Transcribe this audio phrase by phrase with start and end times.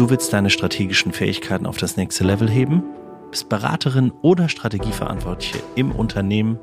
[0.00, 2.82] Du willst deine strategischen Fähigkeiten auf das nächste Level heben?
[3.30, 6.58] Bist Beraterin oder Strategieverantwortliche im Unternehmen?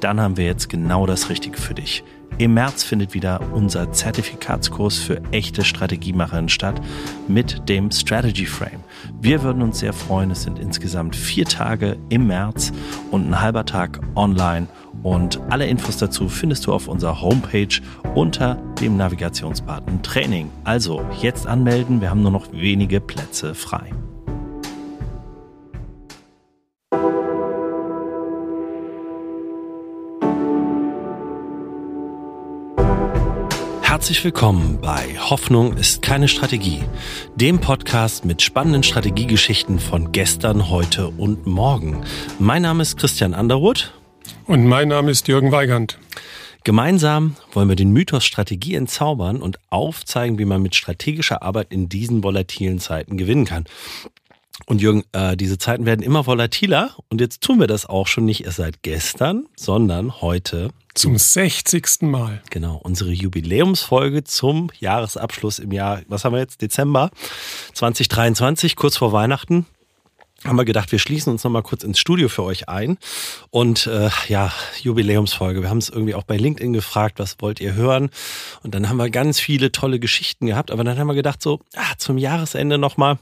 [0.00, 2.04] Dann haben wir jetzt genau das Richtige für dich.
[2.38, 6.82] Im März findet wieder unser Zertifikatskurs für echte Strategiemacherinnen statt
[7.28, 8.84] mit dem Strategy Frame.
[9.18, 10.30] Wir würden uns sehr freuen.
[10.30, 12.72] Es sind insgesamt vier Tage im März
[13.10, 14.66] und ein halber Tag online.
[15.02, 17.80] Und alle Infos dazu findest du auf unserer Homepage
[18.14, 20.50] unter dem Navigationsbutton Training.
[20.64, 23.92] Also jetzt anmelden, wir haben nur noch wenige Plätze frei.
[33.96, 36.84] Herzlich willkommen bei Hoffnung ist keine Strategie,
[37.34, 42.04] dem Podcast mit spannenden Strategiegeschichten von gestern, heute und morgen.
[42.38, 43.94] Mein Name ist Christian Underwood.
[44.44, 45.98] Und mein Name ist Jürgen Weigand.
[46.62, 51.88] Gemeinsam wollen wir den Mythos Strategie entzaubern und aufzeigen, wie man mit strategischer Arbeit in
[51.88, 53.64] diesen volatilen Zeiten gewinnen kann.
[54.64, 58.24] Und Jürgen, äh, diese Zeiten werden immer volatiler und jetzt tun wir das auch schon
[58.24, 62.02] nicht erst seit gestern, sondern heute zum 60.
[62.02, 62.42] Mal.
[62.48, 67.10] Genau, unsere Jubiläumsfolge zum Jahresabschluss im Jahr, was haben wir jetzt, Dezember
[67.74, 69.66] 2023, kurz vor Weihnachten
[70.44, 72.98] haben wir gedacht, wir schließen uns nochmal kurz ins Studio für euch ein.
[73.50, 75.62] Und äh, ja, Jubiläumsfolge.
[75.62, 78.10] Wir haben es irgendwie auch bei LinkedIn gefragt, was wollt ihr hören?
[78.62, 80.70] Und dann haben wir ganz viele tolle Geschichten gehabt.
[80.70, 83.18] Aber dann haben wir gedacht, so ah, zum Jahresende nochmal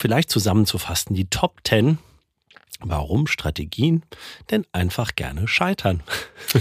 [0.00, 1.98] vielleicht zusammenzufassen, die Top 10
[2.80, 4.04] Warum Strategien
[4.50, 6.02] denn einfach gerne scheitern?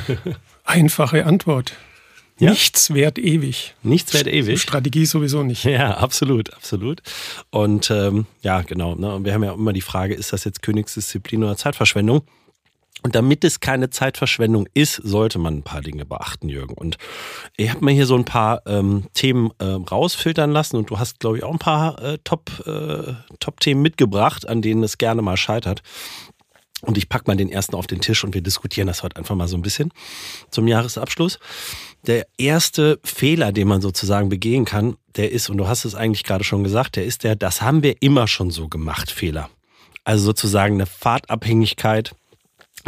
[0.64, 1.74] Einfache Antwort.
[2.40, 2.52] Ja?
[2.52, 3.76] Nichts wert ewig.
[3.84, 4.62] Nichts wert ewig.
[4.62, 5.64] Strategie sowieso nicht.
[5.64, 7.02] Ja, absolut, absolut.
[7.52, 8.96] Und ähm, ja, genau.
[8.96, 9.24] Ne?
[9.24, 12.24] Wir haben ja immer die Frage, ist das jetzt Königsdisziplin oder Zeitverschwendung?
[13.04, 16.74] Und damit es keine Zeitverschwendung ist, sollte man ein paar Dinge beachten, Jürgen.
[16.74, 16.98] Und
[17.56, 21.20] ich habe mir hier so ein paar ähm, Themen äh, rausfiltern lassen und du hast,
[21.20, 25.38] glaube ich, auch ein paar äh, Top-Themen äh, Top mitgebracht, an denen es gerne mal
[25.38, 25.84] scheitert.
[26.82, 29.36] Und ich packe mal den ersten auf den Tisch und wir diskutieren das heute einfach
[29.36, 29.92] mal so ein bisschen
[30.52, 31.40] zum Jahresabschluss.
[32.06, 36.24] Der erste Fehler, den man sozusagen begehen kann, der ist, und du hast es eigentlich
[36.24, 39.50] gerade schon gesagt, der ist der, das haben wir immer schon so gemacht, Fehler.
[40.04, 42.16] Also sozusagen eine Fahrtabhängigkeit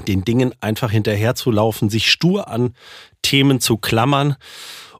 [0.08, 2.74] den Dingen einfach hinterherzulaufen, sich stur an
[3.22, 4.36] Themen zu klammern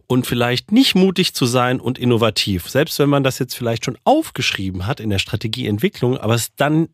[0.08, 2.70] und vielleicht nicht mutig zu sein und innovativ.
[2.70, 6.90] Selbst wenn man das jetzt vielleicht schon aufgeschrieben hat in der Strategieentwicklung, aber es dann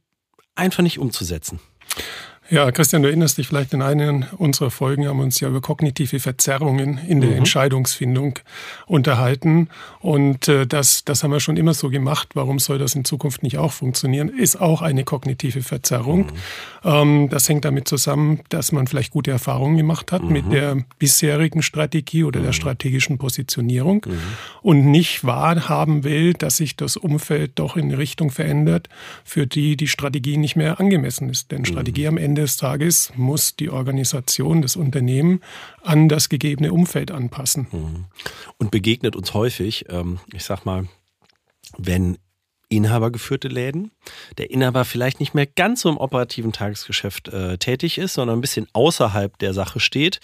[0.55, 1.59] einfach nicht umzusetzen.
[2.47, 5.61] Ja, Christian, du erinnerst dich vielleicht in einer unserer Folgen haben wir uns ja über
[5.61, 7.37] kognitive Verzerrungen in der mhm.
[7.37, 8.37] Entscheidungsfindung
[8.85, 9.69] unterhalten.
[9.99, 12.29] Und äh, das, das haben wir schon immer so gemacht.
[12.35, 14.29] Warum soll das in Zukunft nicht auch funktionieren?
[14.29, 16.25] Ist auch eine kognitive Verzerrung.
[16.25, 16.31] Mhm.
[16.83, 20.31] Ähm, das hängt damit zusammen, dass man vielleicht gute Erfahrungen gemacht hat mhm.
[20.31, 22.53] mit der bisherigen Strategie oder der mhm.
[22.53, 24.19] strategischen Positionierung mhm.
[24.61, 28.87] und nicht wahrhaben will, dass sich das Umfeld doch in eine Richtung verändert,
[29.23, 31.51] für die die Strategie nicht mehr angemessen ist.
[31.51, 32.09] Denn Strategie mhm.
[32.09, 35.39] am Ende Ende des Tages muss die Organisation, das Unternehmen
[35.83, 37.67] an das gegebene Umfeld anpassen.
[37.71, 38.05] Mhm.
[38.57, 40.89] Und begegnet uns häufig, ähm, ich sag mal,
[41.77, 42.17] wenn
[42.67, 43.91] inhabergeführte Läden,
[44.37, 48.41] der Inhaber vielleicht nicht mehr ganz so im operativen Tagesgeschäft äh, tätig ist, sondern ein
[48.41, 50.19] bisschen außerhalb der Sache steht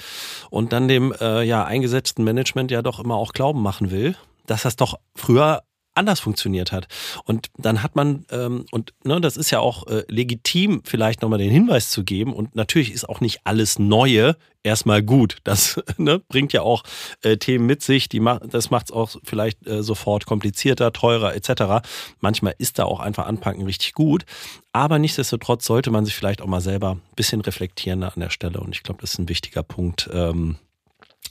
[0.49, 4.17] und dann dem äh, ja eingesetzten Management ja doch immer auch Glauben machen will,
[4.47, 5.61] dass das doch früher
[6.01, 6.87] anders funktioniert hat.
[7.25, 11.39] Und dann hat man, ähm, und ne, das ist ja auch äh, legitim, vielleicht nochmal
[11.39, 12.33] den Hinweis zu geben.
[12.33, 15.37] Und natürlich ist auch nicht alles Neue erstmal gut.
[15.43, 16.83] Das ne, bringt ja auch
[17.21, 21.35] äh, Themen mit sich, die ma das macht es auch vielleicht äh, sofort komplizierter, teurer
[21.35, 21.87] etc.
[22.19, 24.25] Manchmal ist da auch einfach Anpacken richtig gut.
[24.73, 28.59] Aber nichtsdestotrotz sollte man sich vielleicht auch mal selber ein bisschen reflektieren an der Stelle.
[28.59, 30.57] Und ich glaube, das ist ein wichtiger Punkt, ähm,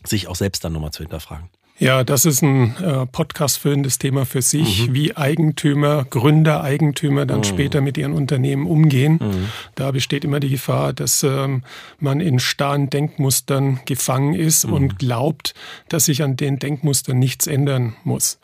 [0.05, 1.51] sich auch selbst dann nochmal zu hinterfragen.
[1.81, 4.95] Ja, das ist ein äh, Podcast-füllendes Thema für sich, mhm.
[4.95, 7.45] wie Eigentümer, Gründer, Eigentümer dann mhm.
[7.45, 9.15] später mit ihren Unternehmen umgehen.
[9.15, 9.49] Mhm.
[9.77, 11.63] Da besteht immer die Gefahr, dass ähm,
[11.99, 14.99] man in starren Denkmustern gefangen ist und mhm.
[14.99, 15.55] glaubt,
[15.89, 18.39] dass sich an den Denkmustern nichts ändern muss.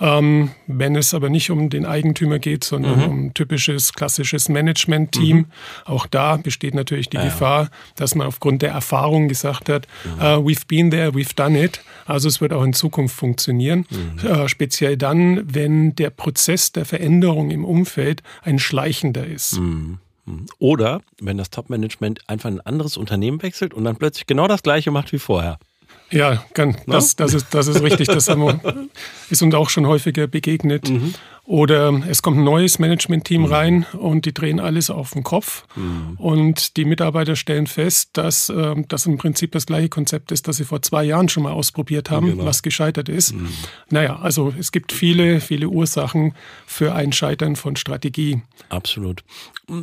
[0.00, 3.04] Ähm, wenn es aber nicht um den Eigentümer geht, sondern mhm.
[3.04, 5.46] um typisches klassisches Management-Team, mhm.
[5.84, 7.24] auch da besteht natürlich die ja.
[7.24, 10.20] Gefahr, dass man aufgrund der Erfahrung gesagt hat, mhm.
[10.20, 11.80] uh, we've been there, we've done it.
[12.06, 13.86] Also es wird auch in Zukunft funktionieren.
[14.22, 19.58] Äh, speziell dann, wenn der Prozess der Veränderung im Umfeld ein schleichender ist.
[19.58, 19.98] Mhm.
[20.26, 20.46] Mhm.
[20.58, 24.90] Oder wenn das Top-Management einfach ein anderes Unternehmen wechselt und dann plötzlich genau das gleiche
[24.90, 25.58] macht wie vorher.
[26.10, 26.94] Ja, ganz, no?
[26.94, 28.08] das, das, ist, das ist richtig.
[28.08, 28.88] Das wir,
[29.30, 30.90] ist uns auch schon häufiger begegnet.
[30.90, 31.14] Mhm.
[31.46, 33.46] Oder es kommt ein neues Management-Team mhm.
[33.46, 35.66] rein und die drehen alles auf den Kopf.
[35.76, 36.14] Mhm.
[36.16, 40.56] Und die Mitarbeiter stellen fest, dass äh, das im Prinzip das gleiche Konzept ist, das
[40.56, 42.46] sie vor zwei Jahren schon mal ausprobiert haben, genau.
[42.46, 43.34] was gescheitert ist.
[43.34, 43.48] Mhm.
[43.90, 46.34] Naja, also es gibt viele, viele Ursachen
[46.66, 48.42] für ein Scheitern von Strategie.
[48.70, 49.22] Absolut.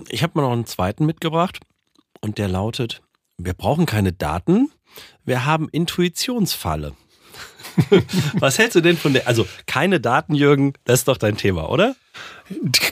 [0.09, 1.59] Ich habe mal noch einen zweiten mitgebracht
[2.21, 3.03] und der lautet,
[3.37, 4.71] wir brauchen keine Daten,
[5.25, 6.93] wir haben Intuitionsfalle.
[8.33, 9.27] Was hältst du denn von der?
[9.27, 11.95] Also keine Daten, Jürgen, das ist doch dein Thema, oder?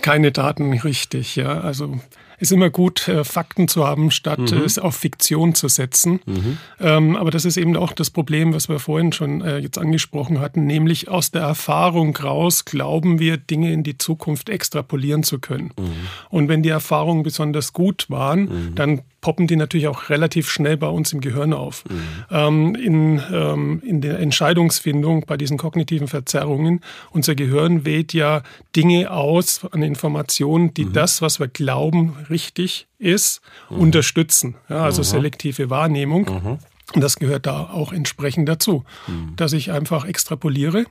[0.02, 1.60] Keine Daten, richtig, ja.
[1.60, 2.00] Also
[2.40, 4.64] ist immer gut, äh, Fakten zu haben, statt mhm.
[4.64, 6.22] es auf Fiktion zu setzen.
[6.26, 6.58] Mhm.
[6.80, 10.40] Ähm, aber das ist eben auch das Problem, was wir vorhin schon äh, jetzt angesprochen
[10.40, 15.74] hatten, nämlich aus der Erfahrung raus glauben wir, Dinge in die Zukunft extrapolieren zu können.
[15.78, 15.92] Mhm.
[16.30, 18.76] Und wenn die Erfahrungen besonders gut waren, mhm.
[18.76, 21.84] dann poppen die natürlich auch relativ schnell bei uns im Gehirn auf.
[21.90, 22.02] Mhm.
[22.32, 26.82] Ähm, in, ähm, in der Entscheidungsfindung bei diesen kognitiven Verzerrungen,
[27.12, 28.44] unser Gehirn wählt ja
[28.76, 30.94] Dinge aus an Informationen, die mhm.
[30.94, 33.80] das, was wir glauben, richtig ist, mhm.
[33.80, 34.56] unterstützen.
[34.70, 35.06] Ja, also mhm.
[35.06, 36.30] selektive Wahrnehmung.
[36.30, 36.58] Mhm.
[36.96, 39.36] Und das gehört da auch entsprechend dazu, mhm.
[39.36, 40.86] dass ich einfach extrapoliere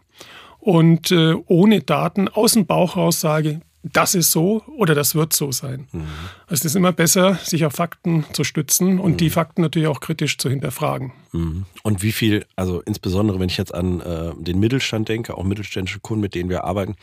[0.60, 3.60] und äh, ohne Daten aus dem Bauch raus sage,
[3.92, 5.88] das ist so oder das wird so sein.
[5.92, 6.06] Mhm.
[6.46, 9.16] Also es ist immer besser, sich auf Fakten zu stützen und mhm.
[9.18, 11.12] die Fakten natürlich auch kritisch zu hinterfragen.
[11.32, 11.66] Mhm.
[11.82, 16.00] Und wie viel, also insbesondere wenn ich jetzt an äh, den Mittelstand denke, auch mittelständische
[16.00, 16.96] Kunden, mit denen wir arbeiten,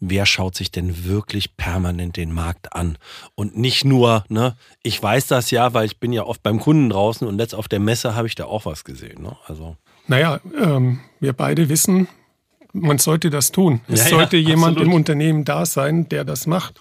[0.00, 2.98] wer schaut sich denn wirklich permanent den Markt an?
[3.34, 6.90] Und nicht nur, ne, ich weiß das ja, weil ich bin ja oft beim Kunden
[6.90, 9.22] draußen und letzt auf der Messe habe ich da auch was gesehen.
[9.22, 9.36] Ne?
[9.46, 9.76] Also.
[10.08, 12.08] Naja, ähm, wir beide wissen,
[12.72, 13.80] man sollte das tun.
[13.88, 14.86] Es ja, sollte ja, jemand absolut.
[14.86, 16.80] im Unternehmen da sein, der das macht.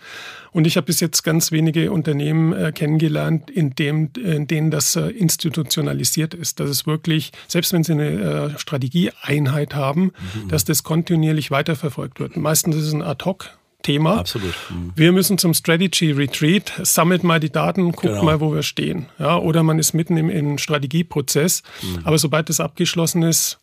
[0.52, 4.96] Und ich habe bis jetzt ganz wenige Unternehmen äh, kennengelernt, in, dem, in denen das
[4.96, 6.60] äh, institutionalisiert ist.
[6.60, 8.10] Dass es wirklich, selbst wenn sie eine
[8.56, 10.48] äh, Strategieeinheit haben, mhm.
[10.48, 12.36] dass das kontinuierlich weiterverfolgt wird.
[12.36, 13.52] Meistens ist es ein Ad-Hoc
[13.82, 14.18] Thema.
[14.18, 14.54] Absolut.
[14.70, 14.92] Mhm.
[14.96, 18.24] Wir müssen zum Strategy Retreat, sammelt mal die Daten, guckt genau.
[18.24, 19.06] mal, wo wir stehen.
[19.20, 21.64] Ja, oder man ist mitten im, im Strategieprozess.
[21.82, 22.00] Mhm.
[22.04, 23.60] Aber sobald das abgeschlossen ist,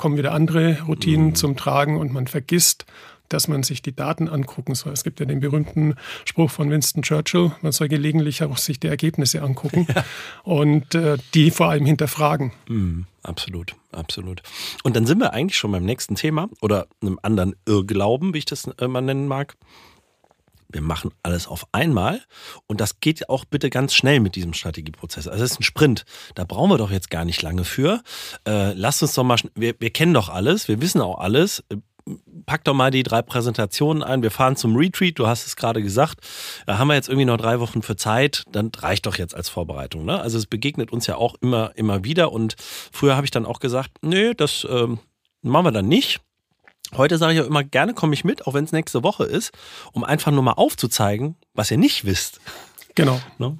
[0.00, 1.34] kommen wieder andere Routinen mhm.
[1.34, 2.86] zum Tragen und man vergisst,
[3.28, 4.94] dass man sich die Daten angucken soll.
[4.94, 5.94] Es gibt ja den berühmten
[6.24, 10.02] Spruch von Winston Churchill, man soll gelegentlich auch sich die Ergebnisse angucken ja.
[10.42, 12.52] und äh, die vor allem hinterfragen.
[12.66, 14.42] Mhm, absolut, absolut.
[14.84, 18.46] Und dann sind wir eigentlich schon beim nächsten Thema oder einem anderen Irrglauben, wie ich
[18.46, 19.54] das äh, mal nennen mag
[20.72, 22.20] wir machen alles auf einmal
[22.66, 25.28] und das geht auch bitte ganz schnell mit diesem Strategieprozess.
[25.28, 28.02] Also es ist ein Sprint, da brauchen wir doch jetzt gar nicht lange für.
[28.46, 31.64] Äh, lasst uns doch mal, wir, wir kennen doch alles, wir wissen auch alles.
[32.46, 34.22] Pack doch mal die drei Präsentationen ein.
[34.22, 36.18] Wir fahren zum Retreat, du hast es gerade gesagt.
[36.66, 38.44] Da haben wir jetzt irgendwie noch drei Wochen für Zeit.
[38.50, 40.04] Dann reicht doch jetzt als Vorbereitung.
[40.04, 40.20] Ne?
[40.20, 42.32] Also es begegnet uns ja auch immer, immer wieder.
[42.32, 42.56] Und
[42.90, 44.98] früher habe ich dann auch gesagt, nö, das ähm,
[45.42, 46.20] machen wir dann nicht
[46.96, 49.52] Heute sage ich auch immer, gerne komme ich mit, auch wenn es nächste Woche ist,
[49.92, 52.40] um einfach nur mal aufzuzeigen, was ihr nicht wisst.
[52.94, 53.20] Genau.
[53.38, 53.50] No?
[53.50, 53.58] Ne?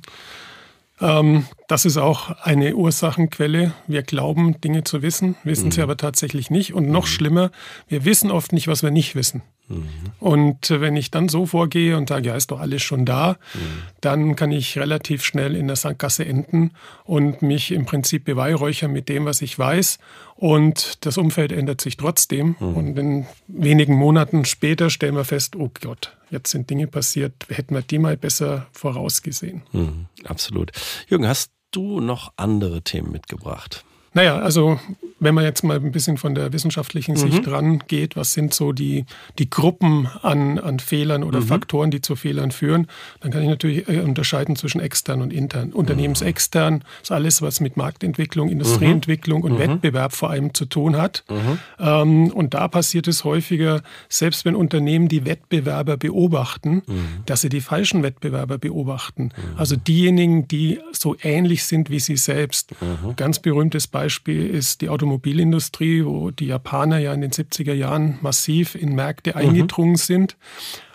[1.00, 3.72] Ähm, das ist auch eine Ursachenquelle.
[3.86, 5.72] Wir glauben, Dinge zu wissen, wissen mhm.
[5.72, 6.74] sie aber tatsächlich nicht.
[6.74, 7.10] Und noch mhm.
[7.10, 7.50] schlimmer,
[7.88, 9.42] wir wissen oft nicht, was wir nicht wissen.
[9.70, 9.86] Mhm.
[10.18, 13.58] Und wenn ich dann so vorgehe und sage, ja, ist doch alles schon da, mhm.
[14.00, 16.72] dann kann ich relativ schnell in der Sackgasse enden
[17.04, 19.98] und mich im Prinzip beweihräuchern mit dem, was ich weiß.
[20.34, 22.56] Und das Umfeld ändert sich trotzdem.
[22.58, 22.74] Mhm.
[22.74, 27.74] Und in wenigen Monaten später stellen wir fest, oh Gott, jetzt sind Dinge passiert, hätten
[27.74, 29.62] wir die mal besser vorausgesehen.
[29.72, 30.72] Mhm, absolut.
[31.08, 33.84] Jürgen, hast du noch andere Themen mitgebracht?
[34.12, 34.78] Naja, also
[35.20, 37.52] wenn man jetzt mal ein bisschen von der wissenschaftlichen Sicht mhm.
[37.52, 39.04] rangeht, was sind so die,
[39.38, 41.44] die Gruppen an, an Fehlern oder mhm.
[41.46, 42.88] Faktoren, die zu Fehlern führen,
[43.20, 45.72] dann kann ich natürlich äh, unterscheiden zwischen extern und intern.
[45.72, 49.58] Unternehmensextern ist alles, was mit Marktentwicklung, Industrieentwicklung und mhm.
[49.58, 51.22] Wettbewerb vor allem zu tun hat.
[51.28, 51.58] Mhm.
[51.78, 57.08] Ähm, und da passiert es häufiger, selbst wenn Unternehmen die Wettbewerber beobachten, mhm.
[57.26, 59.24] dass sie die falschen Wettbewerber beobachten.
[59.24, 59.58] Mhm.
[59.58, 62.74] Also diejenigen, die so ähnlich sind wie sie selbst.
[63.16, 68.18] Ganz berühmtes Beispiel Beispiel ist die Automobilindustrie, wo die Japaner ja in den 70er Jahren
[68.22, 69.96] massiv in Märkte eingedrungen mhm.
[69.96, 70.36] sind.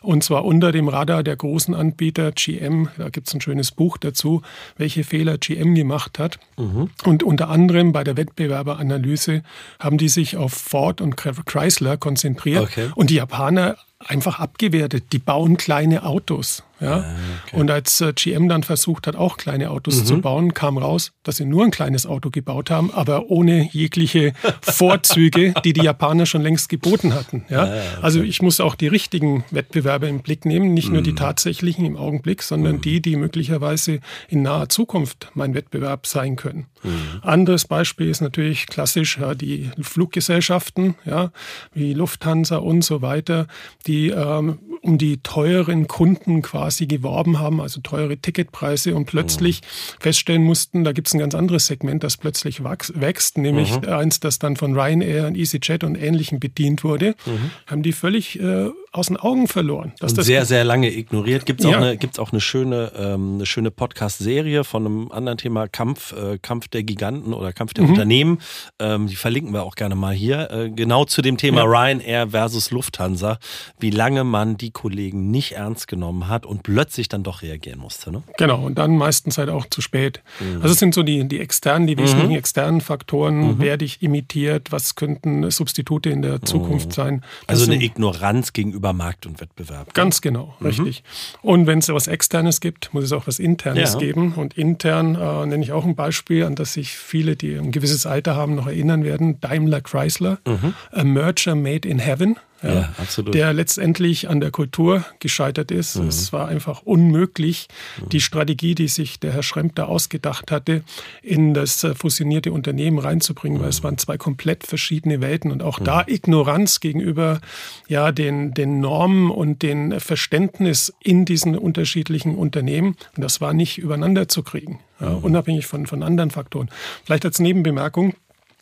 [0.02, 2.90] Und zwar unter dem Radar der großen Anbieter GM.
[2.98, 4.42] Da gibt es ein schönes Buch dazu,
[4.76, 6.40] welche Fehler GM gemacht hat.
[6.58, 6.90] Mhm.
[7.04, 9.44] Und unter anderem bei der Wettbewerberanalyse
[9.80, 12.64] haben die sich auf Ford und Chrysler konzentriert.
[12.64, 12.90] Okay.
[12.96, 15.06] Und die Japaner einfach abgewertet.
[15.12, 16.64] Die bauen kleine Autos.
[16.80, 16.98] Ja?
[16.98, 17.16] Ah,
[17.48, 17.58] okay.
[17.58, 20.06] Und als äh, GM dann versucht hat, auch kleine Autos mhm.
[20.06, 24.34] zu bauen, kam raus, dass sie nur ein kleines Auto gebaut haben, aber ohne jegliche
[24.62, 27.46] Vorzüge, die die Japaner schon längst geboten hatten.
[27.50, 27.64] Ja?
[27.64, 27.82] Ah, okay.
[28.02, 31.18] Also ich muss auch die richtigen Wettbewerber im Blick nehmen, nicht nur die mhm.
[31.18, 32.82] tatsächlichen im Augenblick, sondern mhm.
[32.82, 36.68] die, die möglicherweise in naher Zukunft mein Wettbewerb sein können.
[36.84, 37.22] Mhm.
[37.22, 41.32] Anderes Beispiel ist natürlich klassisch ja, die Fluggesellschaften, ja,
[41.74, 43.48] wie Lufthansa und so weiter,
[43.88, 50.02] die ähm, um die teuren Kunden quasi geworben haben, also teure Ticketpreise und plötzlich mhm.
[50.02, 53.88] feststellen mussten, da gibt es ein ganz anderes Segment, das plötzlich wächst, nämlich mhm.
[53.88, 57.52] eins, das dann von Ryanair und EasyJet und Ähnlichen bedient wurde, mhm.
[57.68, 59.94] haben die völlig äh, aus den Augen verloren.
[60.02, 61.46] Und sehr, sehr lange ignoriert.
[61.46, 61.78] Gibt es ja.
[61.78, 66.14] auch, eine, gibt's auch eine schöne, ähm, eine schöne Podcast-Serie von einem anderen Thema, Kampf,
[66.14, 67.92] äh, Kampf der Giganten oder Kampf der mhm.
[67.92, 68.40] Unternehmen.
[68.80, 70.50] Ähm, die verlinken wir auch gerne mal hier.
[70.50, 71.66] Äh, genau zu dem Thema ja.
[71.66, 73.38] Ryanair versus Lufthansa.
[73.80, 78.12] Wie lange man die Kollegen nicht ernst genommen hat und plötzlich dann doch reagieren musste.
[78.12, 78.24] Ne?
[78.38, 80.22] Genau, und dann meistens halt auch zu spät.
[80.40, 80.62] Mhm.
[80.62, 82.38] Also es sind so die, die externen, die wesentlichen mhm.
[82.38, 83.40] externen Faktoren.
[83.40, 83.60] Mhm.
[83.60, 84.72] Werde ich imitiert?
[84.72, 86.94] Was könnten Substitute in der Zukunft mhm.
[86.94, 87.22] sein?
[87.48, 89.94] Das also eine Ignoranz gegenüber Markt und Wettbewerb.
[89.94, 90.68] Ganz genau, mhm.
[90.68, 91.04] richtig.
[91.42, 94.00] Und wenn es was Externes gibt, muss es auch was Internes ja.
[94.00, 94.34] geben.
[94.34, 98.06] Und intern äh, nenne ich auch ein Beispiel, an das sich viele, die ein gewisses
[98.06, 99.40] Alter haben, noch erinnern werden.
[99.42, 100.74] Daimler Chrysler, mhm.
[100.92, 103.34] a merger made in heaven ja, ja, absolut.
[103.34, 105.98] der letztendlich an der Kultur gescheitert ist.
[105.98, 106.08] Mhm.
[106.08, 107.68] Es war einfach unmöglich,
[108.02, 108.10] mhm.
[108.10, 110.84] die Strategie, die sich der Herr Schremp da ausgedacht hatte,
[111.22, 113.64] in das äh, fusionierte Unternehmen reinzubringen, mhm.
[113.64, 113.86] weil es mhm.
[113.86, 116.14] waren zwei komplett verschiedene Welten und auch da mhm.
[116.14, 117.42] Ignoranz gegenüber
[117.88, 122.96] ja, den, den Normen und den Verständnis in diesen unterschiedlichen Unternehmen.
[123.16, 125.18] Und das war nicht übereinander zu kriegen, ja, mhm.
[125.18, 126.70] unabhängig von, von anderen Faktoren.
[127.04, 128.14] Vielleicht als Nebenbemerkung,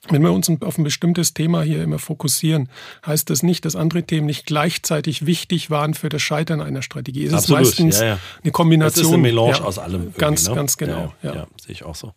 [0.09, 2.69] wenn wir uns auf ein bestimmtes Thema hier immer fokussieren,
[3.05, 7.25] heißt das nicht, dass andere Themen nicht gleichzeitig wichtig waren für das Scheitern einer Strategie.
[7.25, 7.61] Es Absolut.
[7.61, 8.19] ist meistens ja, ja.
[8.43, 9.01] eine Kombination.
[9.01, 10.13] Es ist eine Melange ja, aus allem.
[10.17, 10.55] Ganz, ne?
[10.55, 11.13] ganz genau.
[11.21, 12.13] Ja, sehe ich auch so.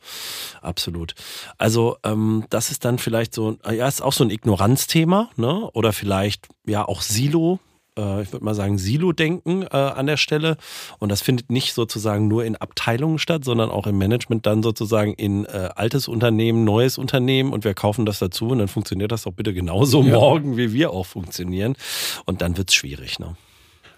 [0.63, 1.15] Absolut.
[1.59, 5.71] Also ähm, das ist dann vielleicht so, ja, ist auch so ein Ignoranzthema, ne?
[5.73, 7.61] Oder vielleicht ja auch Silo
[7.97, 10.57] äh, ich würde mal sagen, Silo-Denken äh, an der Stelle.
[10.99, 15.15] Und das findet nicht sozusagen nur in Abteilungen statt, sondern auch im Management dann sozusagen
[15.15, 19.23] in äh, altes Unternehmen, neues Unternehmen und wir kaufen das dazu und dann funktioniert das
[19.23, 20.15] doch bitte genauso ja.
[20.15, 21.75] morgen, wie wir auch funktionieren.
[22.25, 23.19] Und dann wird es schwierig.
[23.19, 23.37] Ne?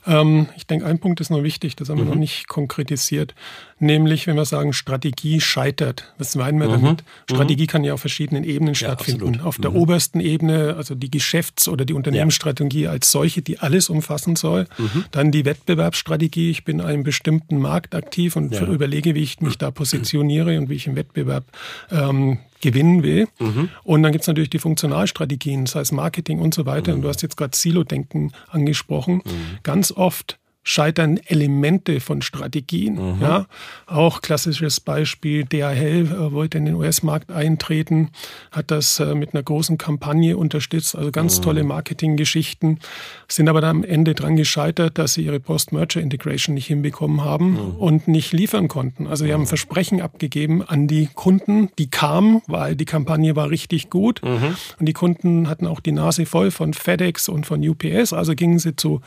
[0.06, 2.00] Ähm, ich denke, ein Punkt ist noch wichtig, das haben mhm.
[2.00, 2.20] wir noch mhm.
[2.20, 3.34] nicht konkretisiert.
[3.80, 6.12] Nämlich, wenn wir sagen, Strategie scheitert.
[6.18, 6.82] Was meinen wir mhm.
[6.82, 7.04] damit?
[7.30, 7.68] Strategie mhm.
[7.68, 9.34] kann ja auf verschiedenen Ebenen stattfinden.
[9.34, 9.76] Ja, auf der mhm.
[9.76, 12.90] obersten Ebene, also die Geschäfts- oder die Unternehmensstrategie ja.
[12.90, 14.66] als solche, die alles umfassen soll.
[14.78, 15.04] Mhm.
[15.10, 16.50] Dann die Wettbewerbsstrategie.
[16.50, 18.66] Ich bin in einem bestimmten Markt aktiv und ja.
[18.66, 21.44] überlege, wie ich mich da positioniere und wie ich im Wettbewerb
[21.90, 23.28] ähm, gewinnen will.
[23.38, 23.68] Mhm.
[23.84, 26.90] Und dann gibt es natürlich die Funktionalstrategien, das heißt Marketing und so weiter.
[26.90, 26.96] Mhm.
[26.96, 29.22] Und du hast jetzt gerade Silo-Denken angesprochen.
[29.24, 29.58] Mhm.
[29.62, 30.38] Ganz oft
[30.68, 33.16] scheitern Elemente von Strategien.
[33.16, 33.22] Mhm.
[33.22, 33.46] Ja,
[33.86, 38.10] auch klassisches Beispiel, DHL äh, wollte in den US-Markt eintreten,
[38.52, 41.42] hat das äh, mit einer großen Kampagne unterstützt, also ganz mhm.
[41.42, 42.80] tolle Marketinggeschichten,
[43.28, 47.76] sind aber dann am Ende dran gescheitert, dass sie ihre Post-Merger-Integration nicht hinbekommen haben mhm.
[47.76, 49.06] und nicht liefern konnten.
[49.06, 49.46] Also sie haben mhm.
[49.46, 54.54] Versprechen abgegeben an die Kunden, die kamen, weil die Kampagne war richtig gut mhm.
[54.78, 58.58] und die Kunden hatten auch die Nase voll von FedEx und von UPS, also gingen
[58.58, 59.00] sie zu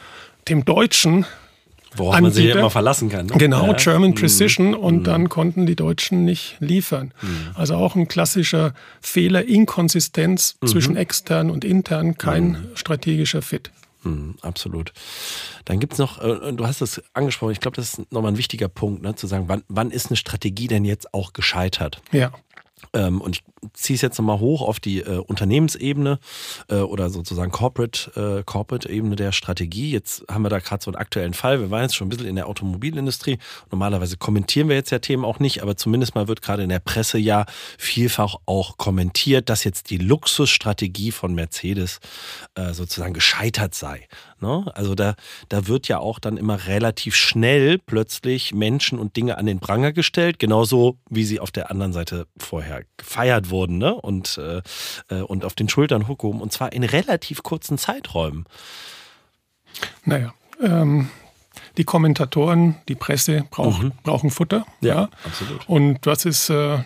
[0.47, 1.25] dem Deutschen
[1.95, 2.21] Worauf Anbieter.
[2.21, 3.25] man sich ja immer verlassen kann.
[3.25, 3.33] Ne?
[3.37, 3.73] Genau.
[3.77, 4.15] German mhm.
[4.15, 4.73] Precision.
[4.73, 5.03] Und mhm.
[5.03, 7.13] dann konnten die Deutschen nicht liefern.
[7.21, 7.51] Mhm.
[7.55, 10.67] Also auch ein klassischer Fehler, Inkonsistenz mhm.
[10.67, 12.67] zwischen extern und intern, kein mhm.
[12.75, 13.71] strategischer Fit.
[14.03, 14.93] Mhm, absolut.
[15.65, 18.37] Dann gibt es noch, äh, du hast es angesprochen, ich glaube, das ist nochmal ein
[18.37, 22.01] wichtiger Punkt, ne, zu sagen, wann, wann ist eine Strategie denn jetzt auch gescheitert?
[22.11, 22.31] Ja.
[22.93, 23.43] Ähm, und ich
[23.73, 26.19] ziehe es jetzt nochmal hoch auf die äh, Unternehmensebene
[26.69, 29.91] äh, oder sozusagen Corporate, äh, Corporate-Ebene der Strategie.
[29.91, 31.59] Jetzt haben wir da gerade so einen aktuellen Fall.
[31.59, 33.37] Wir waren jetzt schon ein bisschen in der Automobilindustrie.
[33.69, 36.79] Normalerweise kommentieren wir jetzt ja Themen auch nicht, aber zumindest mal wird gerade in der
[36.79, 37.45] Presse ja
[37.77, 41.99] vielfach auch kommentiert, dass jetzt die Luxusstrategie von Mercedes
[42.55, 44.07] äh, sozusagen gescheitert sei.
[44.39, 44.65] Ne?
[44.73, 45.15] Also da,
[45.49, 49.93] da wird ja auch dann immer relativ schnell plötzlich Menschen und Dinge an den Pranger
[49.93, 53.93] gestellt, genauso wie sie auf der anderen Seite vorher gefeiert wurden ne?
[53.93, 54.61] und, äh,
[55.09, 58.45] äh und auf den Schultern hochgehoben und zwar in relativ kurzen Zeiträumen.
[60.05, 61.09] Naja, ähm,
[61.77, 63.91] die Kommentatoren, die Presse braucht, mhm.
[64.03, 64.65] brauchen Futter.
[64.81, 65.67] Ja, ja, absolut.
[65.69, 66.79] Und was ist äh,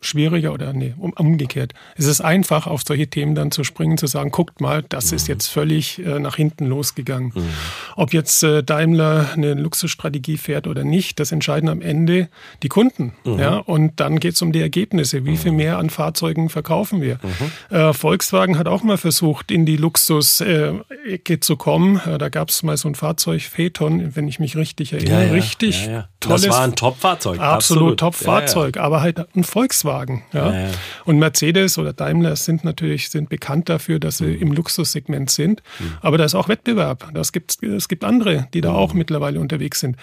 [0.00, 1.72] schwieriger oder nee, um, umgekehrt.
[1.96, 5.16] Es ist einfach, auf solche Themen dann zu springen, zu sagen, guckt mal, das mhm.
[5.16, 7.32] ist jetzt völlig äh, nach hinten losgegangen.
[7.34, 7.48] Mhm.
[7.96, 12.28] Ob jetzt äh, Daimler eine Luxusstrategie fährt oder nicht, das entscheiden am Ende
[12.62, 13.12] die Kunden.
[13.24, 13.38] Mhm.
[13.38, 13.56] Ja?
[13.56, 15.24] Und dann geht es um die Ergebnisse.
[15.24, 15.56] Wie viel mhm.
[15.56, 17.18] mehr an Fahrzeugen verkaufen wir?
[17.22, 17.76] Mhm.
[17.76, 22.00] Äh, Volkswagen hat auch mal versucht, in die Luxus-Ecke zu kommen.
[22.06, 25.22] Äh, da gab es mal so ein Fahrzeug, Phaeton, wenn ich mich richtig erinnere.
[25.22, 25.32] Ja, ja.
[25.32, 26.08] Richtig ja.
[26.20, 26.42] tolles.
[26.42, 27.40] Das war ein Top-Fahrzeug.
[27.40, 28.00] Absolut, absolut.
[28.00, 29.85] Top-Fahrzeug, aber halt ein Volkswagen.
[29.86, 30.22] Volkswagen.
[30.32, 30.52] Ja.
[30.52, 30.70] ja.
[31.04, 34.42] Und Mercedes oder Daimler sind natürlich sind bekannt dafür, dass sie mhm.
[34.42, 35.62] im Luxussegment sind.
[35.78, 35.92] Mhm.
[36.00, 37.08] Aber da ist auch Wettbewerb.
[37.14, 38.76] Das gibt's, es gibt andere, die da mhm.
[38.76, 39.96] auch mittlerweile unterwegs sind.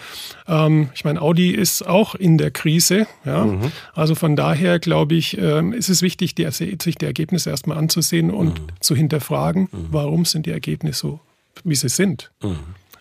[0.48, 3.06] Ähm, ich meine, Audi ist auch in der Krise.
[3.24, 3.44] Ja.
[3.44, 3.72] Mhm.
[3.94, 8.30] Also von daher glaube ich, ähm, ist es wichtig, die, sich die Ergebnisse erstmal anzusehen
[8.30, 8.66] und mhm.
[8.80, 11.20] zu hinterfragen, warum sind die Ergebnisse so,
[11.64, 12.30] wie sie sind.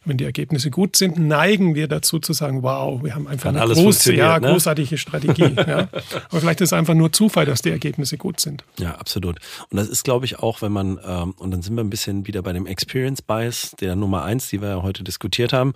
[0.05, 3.57] Wenn die Ergebnisse gut sind, neigen wir dazu zu sagen, wow, wir haben einfach Kann
[3.57, 4.49] eine große, ja, ne?
[4.49, 5.53] großartige Strategie.
[5.57, 5.87] ja.
[6.29, 8.63] Aber vielleicht ist es einfach nur Zufall, dass die Ergebnisse gut sind.
[8.79, 9.39] Ja, absolut.
[9.69, 12.27] Und das ist, glaube ich, auch, wenn man, ähm, und dann sind wir ein bisschen
[12.27, 15.73] wieder bei dem Experience Bias, der Nummer eins, die wir ja heute diskutiert haben,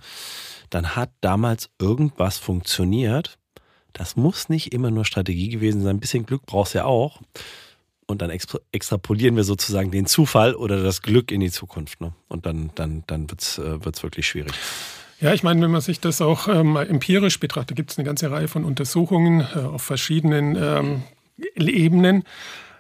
[0.69, 3.38] dann hat damals irgendwas funktioniert.
[3.93, 5.98] Das muss nicht immer nur Strategie gewesen sein.
[5.98, 7.22] Ein bisschen Glück brauchst du ja auch
[8.08, 8.32] und dann
[8.72, 12.02] extrapolieren wir sozusagen den Zufall oder das Glück in die Zukunft.
[12.02, 12.14] Ne?
[12.30, 14.54] Und dann, dann, dann wird es äh, wirklich schwierig.
[15.20, 18.32] Ja, ich meine, wenn man sich das auch ähm, empirisch betrachtet, gibt es eine ganze
[18.32, 21.04] Reihe von Untersuchungen äh, auf verschiedenen ähm,
[21.56, 22.24] Ebenen.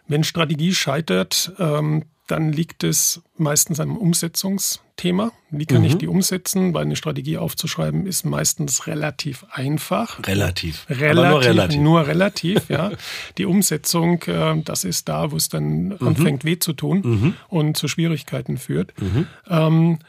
[0.07, 5.31] Wenn Strategie scheitert, ähm, dann liegt es meistens am Umsetzungsthema.
[5.49, 5.85] Wie kann mhm.
[5.85, 6.73] ich die umsetzen?
[6.73, 10.25] Weil eine Strategie aufzuschreiben ist meistens relativ einfach.
[10.27, 10.85] Relativ.
[10.89, 11.31] Relativ.
[11.31, 11.79] Nur relativ.
[11.79, 12.91] Nur relativ, ja.
[13.37, 15.97] Die Umsetzung, äh, das ist da, wo es dann mhm.
[15.99, 17.33] anfängt weh zu tun mhm.
[17.47, 18.93] und zu Schwierigkeiten führt.
[19.01, 19.27] Mhm.
[19.49, 19.99] Ähm,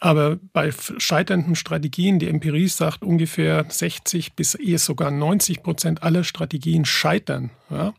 [0.00, 6.24] aber bei scheiternden Strategien, die Empirie sagt, ungefähr 60 bis eher sogar 90 Prozent aller
[6.24, 7.50] Strategien scheitern.
[7.68, 7.92] Ja?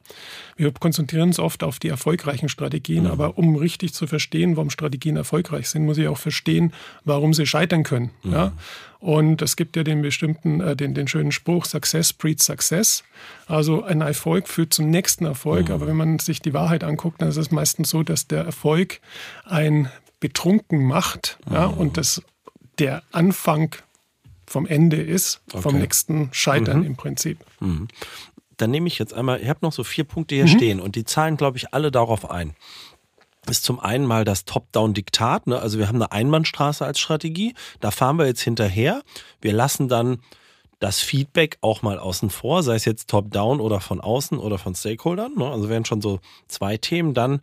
[0.58, 3.12] Wir konzentrieren uns oft auf die erfolgreichen Strategien, mhm.
[3.12, 6.74] aber um richtig zu verstehen, warum Strategien erfolgreich sind, muss ich auch verstehen,
[7.06, 8.10] warum sie scheitern können.
[8.24, 8.34] Mhm.
[8.34, 8.54] Ja?
[9.00, 13.04] Und es gibt ja den bestimmten, äh, den, den schönen Spruch, Success breeds Success.
[13.48, 15.70] Also ein Erfolg führt zum nächsten Erfolg.
[15.70, 15.74] Mhm.
[15.76, 19.02] Aber wenn man sich die Wahrheit anguckt, dann ist es meistens so, dass der Erfolg
[19.46, 19.90] ein
[20.22, 21.74] betrunken macht ja, mhm.
[21.74, 22.22] und das
[22.80, 23.76] der Anfang
[24.46, 25.62] vom Ende ist, okay.
[25.62, 26.86] vom nächsten Scheitern mhm.
[26.86, 27.40] im Prinzip.
[27.60, 27.90] Mhm.
[28.58, 30.50] Dann nehme ich jetzt einmal, ich habe noch so vier Punkte hier mhm.
[30.50, 32.56] stehen und die zahlen, glaube ich, alle darauf ein.
[33.50, 35.60] Ist zum einen mal das Top-Down-Diktat, ne?
[35.60, 39.02] also wir haben eine Einbahnstraße als Strategie, da fahren wir jetzt hinterher.
[39.42, 40.20] Wir lassen dann
[40.80, 44.76] das Feedback auch mal außen vor, sei es jetzt top-down oder von außen oder von
[44.76, 45.36] Stakeholdern.
[45.38, 45.48] Ne?
[45.50, 47.14] Also wären schon so zwei Themen.
[47.14, 47.42] Dann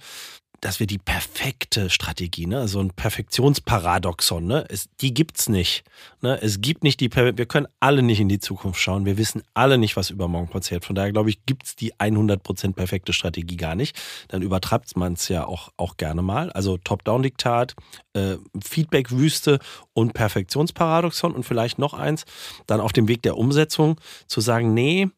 [0.60, 5.84] dass wir die perfekte Strategie, ne, so ein Perfektionsparadoxon, ne, es, die gibt's nicht.
[6.20, 9.04] Ne, es gibt nicht die, wir können alle nicht in die Zukunft schauen.
[9.04, 10.84] Wir wissen alle nicht, was übermorgen passiert.
[10.84, 13.96] Von daher glaube ich, gibt's die 100% perfekte Strategie gar nicht.
[14.28, 16.50] Dann übertreibt man es ja auch, auch gerne mal.
[16.50, 17.74] Also Top-Down-Diktat,
[18.14, 19.60] äh, Feedback-Wüste
[19.92, 22.24] und Perfektionsparadoxon und vielleicht noch eins,
[22.66, 25.08] dann auf dem Weg der Umsetzung zu sagen, nee,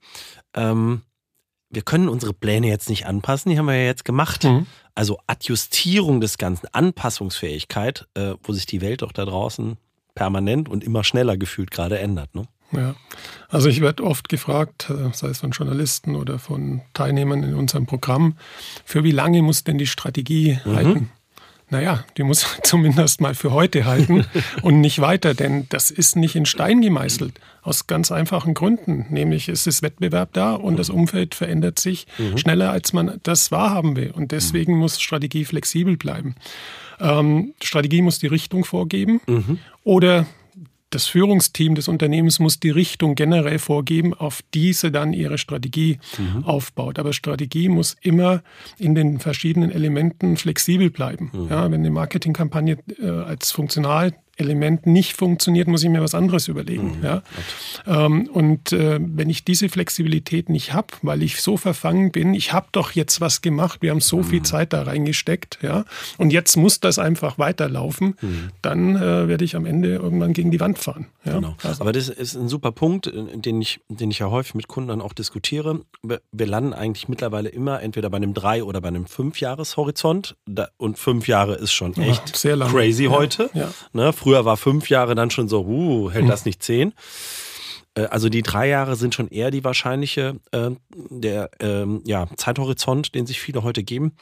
[0.55, 1.03] ähm,
[1.71, 4.45] wir können unsere Pläne jetzt nicht anpassen, die haben wir ja jetzt gemacht.
[4.45, 4.67] Mhm.
[4.95, 9.77] Also Adjustierung des Ganzen, Anpassungsfähigkeit, äh, wo sich die Welt doch da draußen
[10.15, 12.35] permanent und immer schneller gefühlt gerade ändert.
[12.35, 12.47] Ne?
[12.73, 12.95] Ja,
[13.49, 17.87] also ich werde oft gefragt, äh, sei es von Journalisten oder von Teilnehmern in unserem
[17.87, 18.37] Programm,
[18.85, 20.75] für wie lange muss denn die Strategie mhm.
[20.75, 21.11] halten?
[21.71, 24.27] Naja, die muss zumindest mal für heute halten
[24.63, 27.41] und nicht weiter, denn das ist nicht in Stein gemeißelt.
[27.63, 29.07] Aus ganz einfachen Gründen.
[29.11, 32.39] Nämlich es ist Wettbewerb da und das Umfeld verändert sich mhm.
[32.39, 34.13] schneller, als man das wahrhaben will.
[34.13, 34.81] Und deswegen mhm.
[34.81, 36.35] muss Strategie flexibel bleiben.
[37.01, 39.59] Ähm, Strategie muss die Richtung vorgeben mhm.
[39.85, 40.27] oder
[40.91, 46.45] das Führungsteam des Unternehmens muss die Richtung generell vorgeben, auf diese dann ihre Strategie mhm.
[46.45, 46.99] aufbaut.
[46.99, 48.43] Aber Strategie muss immer
[48.77, 51.31] in den verschiedenen Elementen flexibel bleiben.
[51.33, 51.49] Mhm.
[51.49, 56.49] Ja, wenn eine Marketingkampagne äh, als funktional Element nicht funktioniert, muss ich mir was anderes
[56.49, 56.99] überlegen.
[56.99, 57.05] Mhm.
[57.05, 57.23] Ja?
[57.87, 62.53] Ähm, und äh, wenn ich diese Flexibilität nicht habe, weil ich so verfangen bin, ich
[62.53, 64.25] habe doch jetzt was gemacht, wir haben so mhm.
[64.25, 65.85] viel Zeit da reingesteckt, ja,
[66.19, 68.51] und jetzt muss das einfach weiterlaufen, mhm.
[68.63, 71.07] dann äh, werde ich am Ende irgendwann gegen die Wand fahren.
[71.25, 71.35] Ja?
[71.35, 71.55] Genau.
[71.63, 71.83] Also.
[71.83, 74.89] Aber das ist ein super Punkt, äh, den ich, den ich ja häufig mit Kunden
[74.89, 75.81] dann auch diskutiere.
[76.03, 80.37] Wir landen eigentlich mittlerweile immer entweder bei einem drei oder bei einem fünf Jahreshorizont
[80.77, 83.51] und fünf Jahre ist schon echt ja, crazy heute.
[83.55, 83.69] Ja.
[83.93, 84.13] Ne?
[84.13, 86.93] Früher war fünf Jahre dann schon so, uh, hält das nicht zehn?
[87.95, 93.15] Äh, also die drei Jahre sind schon eher die wahrscheinliche, äh, der ähm, ja, Zeithorizont,
[93.15, 94.13] den sich viele heute geben.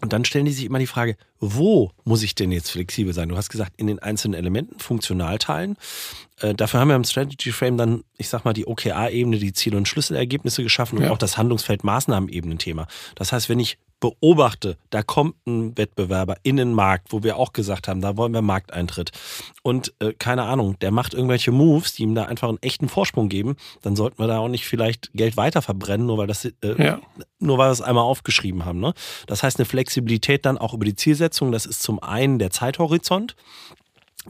[0.00, 3.28] Und dann stellen die sich immer die Frage, wo muss ich denn jetzt flexibel sein?
[3.28, 5.76] Du hast gesagt, in den einzelnen Elementen, Funktionalteilen.
[6.40, 9.74] Äh, dafür haben wir im Strategy Frame dann, ich sag mal, die OKR-Ebene, die Ziel-
[9.74, 11.10] und Schlüsselergebnisse geschaffen und ja.
[11.10, 12.86] auch das Handlungsfeld Maßnahmen-Ebenen-Thema.
[13.16, 17.52] Das heißt, wenn ich beobachte, da kommt ein Wettbewerber in den Markt, wo wir auch
[17.52, 19.12] gesagt haben, da wollen wir Markteintritt.
[19.62, 23.28] Und äh, keine Ahnung, der macht irgendwelche Moves, die ihm da einfach einen echten Vorsprung
[23.28, 26.52] geben, dann sollten wir da auch nicht vielleicht Geld weiter verbrennen, nur weil das äh,
[26.78, 27.00] ja.
[27.38, 28.80] nur weil wir es einmal aufgeschrieben haben.
[28.80, 28.94] Ne?
[29.26, 33.36] Das heißt, eine Flexibilität dann auch über die Zielsetzung, das ist zum einen der Zeithorizont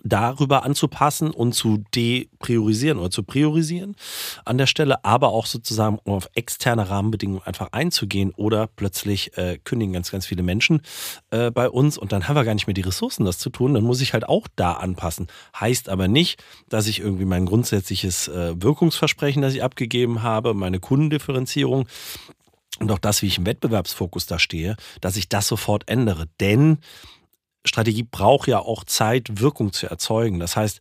[0.05, 3.96] darüber anzupassen und zu depriorisieren oder zu priorisieren
[4.44, 9.59] an der Stelle, aber auch sozusagen um auf externe Rahmenbedingungen einfach einzugehen oder plötzlich äh,
[9.62, 10.83] kündigen ganz, ganz viele Menschen
[11.31, 13.74] äh, bei uns und dann haben wir gar nicht mehr die Ressourcen, das zu tun.
[13.74, 15.26] Dann muss ich halt auch da anpassen.
[15.59, 20.81] Heißt aber nicht, dass ich irgendwie mein grundsätzliches äh, Wirkungsversprechen, das ich abgegeben habe, meine
[20.81, 21.87] Kundendifferenzierung,
[22.79, 26.29] und auch das, wie ich im Wettbewerbsfokus da stehe, dass ich das sofort ändere.
[26.40, 26.79] Denn
[27.64, 30.40] Strategie braucht ja auch Zeit, Wirkung zu erzeugen.
[30.40, 30.81] Das heißt,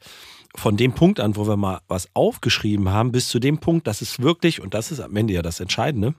[0.56, 4.02] von dem Punkt an, wo wir mal was aufgeschrieben haben, bis zu dem Punkt, dass
[4.02, 6.16] es wirklich, und das ist am Ende ja das Entscheidende,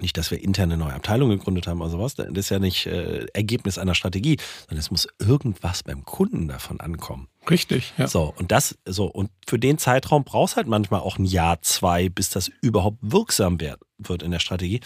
[0.00, 3.26] nicht, dass wir interne neue Abteilungen gegründet haben oder sowas, das ist ja nicht äh,
[3.32, 7.28] Ergebnis einer Strategie, sondern es muss irgendwas beim Kunden davon ankommen.
[7.50, 8.06] Richtig, ja.
[8.06, 12.08] So, und das, so, und für den Zeitraum brauchst halt manchmal auch ein Jahr, zwei,
[12.08, 14.80] bis das überhaupt wirksam wird, wird in der Strategie.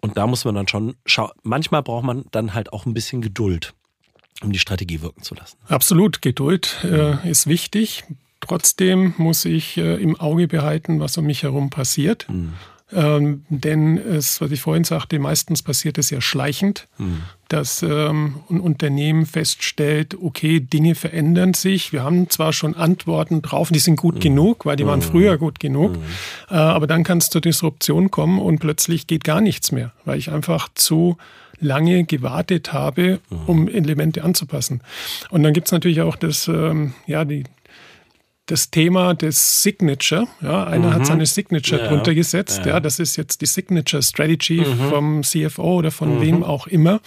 [0.00, 3.22] Und da muss man dann schon schauen, manchmal braucht man dann halt auch ein bisschen
[3.22, 3.74] Geduld
[4.42, 5.56] um die Strategie wirken zu lassen.
[5.68, 8.04] Absolut, Geduld äh, ist wichtig.
[8.40, 12.26] Trotzdem muss ich äh, im Auge behalten, was um mich herum passiert.
[12.28, 12.54] Mhm.
[12.90, 17.22] Ähm, denn es, was ich vorhin sagte, meistens passiert es ja schleichend, mhm.
[17.48, 21.92] dass ähm, ein Unternehmen feststellt, okay, Dinge verändern sich.
[21.92, 24.20] Wir haben zwar schon Antworten drauf, die sind gut mhm.
[24.20, 25.04] genug, weil die waren mhm.
[25.04, 26.02] früher gut genug, mhm.
[26.50, 30.18] äh, aber dann kann es zur Disruption kommen und plötzlich geht gar nichts mehr, weil
[30.18, 31.18] ich einfach zu
[31.60, 33.38] lange gewartet habe, mhm.
[33.46, 34.80] um Elemente anzupassen.
[35.30, 37.44] Und dann gibt es natürlich auch das, ähm, ja, die,
[38.46, 40.26] das Thema des Signature.
[40.40, 40.94] Ja, einer mhm.
[40.94, 41.88] hat seine Signature ja.
[41.88, 42.60] drunter gesetzt.
[42.64, 42.74] Ja.
[42.74, 42.80] ja.
[42.80, 44.90] das ist jetzt die Signature Strategy mhm.
[44.90, 46.20] vom CFO oder von mhm.
[46.20, 47.00] wem auch immer.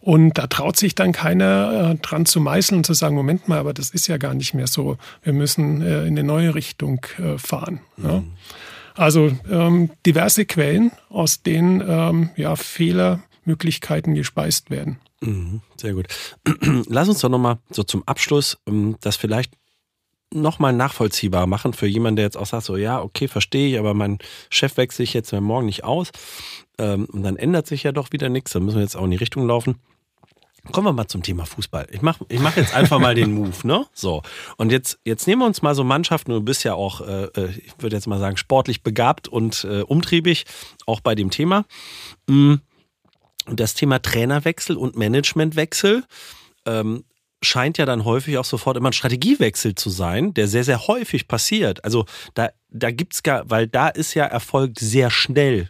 [0.00, 3.58] Und da traut sich dann keiner äh, dran zu meißeln und zu sagen, Moment mal,
[3.58, 4.98] aber das ist ja gar nicht mehr so.
[5.22, 7.80] Wir müssen äh, in eine neue Richtung äh, fahren.
[7.96, 8.18] Ja.
[8.18, 8.32] Mhm.
[8.96, 14.98] Also ähm, diverse Quellen, aus denen ähm, ja, Fehler Möglichkeiten gespeist werden.
[15.20, 16.06] Mhm, sehr gut.
[16.88, 19.52] Lass uns doch nochmal so zum Abschluss ähm, das vielleicht
[20.32, 23.94] nochmal nachvollziehbar machen für jemanden, der jetzt auch sagt, so ja, okay, verstehe ich, aber
[23.94, 24.18] mein
[24.50, 26.10] Chef wechsle ich jetzt morgen nicht aus.
[26.78, 29.12] Ähm, und dann ändert sich ja doch wieder nichts, dann müssen wir jetzt auch in
[29.12, 29.80] die Richtung laufen.
[30.72, 31.88] Kommen wir mal zum Thema Fußball.
[31.90, 33.84] Ich mache ich mach jetzt einfach mal den Move, ne?
[33.92, 34.22] So.
[34.56, 36.32] Und jetzt, jetzt nehmen wir uns mal so Mannschaften.
[36.32, 39.82] Du bist ja auch, äh, äh ich würde jetzt mal sagen, sportlich begabt und äh,
[39.82, 40.46] umtriebig,
[40.86, 41.66] auch bei dem Thema.
[42.26, 42.60] Mhm
[43.46, 46.04] das Thema Trainerwechsel und Managementwechsel
[46.66, 47.04] ähm,
[47.42, 51.28] scheint ja dann häufig auch sofort immer ein Strategiewechsel zu sein, der sehr, sehr häufig
[51.28, 51.84] passiert.
[51.84, 55.68] Also da, da gibt es gar, weil da ist ja Erfolg sehr schnell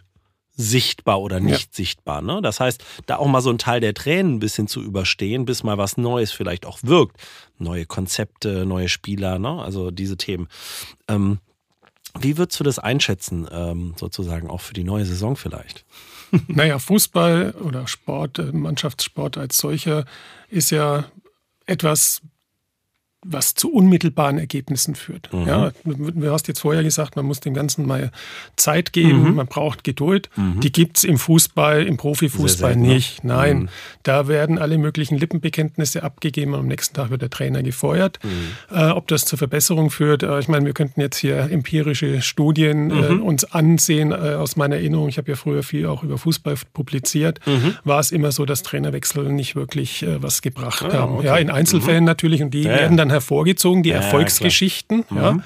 [0.57, 1.73] sichtbar oder nicht ja.
[1.73, 2.21] sichtbar.
[2.21, 2.41] Ne?
[2.41, 5.63] Das heißt, da auch mal so ein Teil der Tränen ein bisschen zu überstehen, bis
[5.63, 7.17] mal was Neues vielleicht auch wirkt.
[7.57, 9.61] Neue Konzepte, neue Spieler, ne?
[9.61, 10.47] also diese Themen.
[11.09, 11.39] Ähm,
[12.19, 15.85] wie würdest du das einschätzen, ähm, sozusagen auch für die neue Saison vielleicht?
[16.47, 20.05] Naja, Fußball oder Sport, äh, Mannschaftssport als solcher
[20.49, 21.05] ist ja
[21.65, 22.21] etwas
[23.27, 25.31] was zu unmittelbaren Ergebnissen führt.
[25.33, 25.47] Mhm.
[25.47, 28.11] Ja, du hast jetzt vorher gesagt, man muss dem Ganzen mal
[28.55, 29.35] Zeit geben, mhm.
[29.35, 30.29] man braucht Geduld.
[30.35, 30.59] Mhm.
[30.61, 33.23] Die gibt es im Fußball, im Profifußball nicht.
[33.23, 33.69] Nein, mhm.
[34.03, 38.19] da werden alle möglichen Lippenbekenntnisse abgegeben und am nächsten Tag wird der Trainer gefeuert.
[38.23, 38.75] Mhm.
[38.75, 42.91] Äh, ob das zur Verbesserung führt, äh, ich meine, wir könnten jetzt hier empirische Studien
[42.91, 43.23] äh, mhm.
[43.23, 44.11] uns ansehen.
[44.11, 47.39] Äh, aus meiner Erinnerung, ich habe ja früher viel auch über Fußball publiziert,
[47.83, 51.15] war es immer so, dass Trainerwechsel nicht wirklich äh, was gebracht ah, haben.
[51.17, 51.27] Okay.
[51.27, 55.05] Ja, in Einzelfällen natürlich und die ja, werden dann hervorgezogen, die ja, Erfolgsgeschichten.
[55.13, 55.43] Ja, mhm.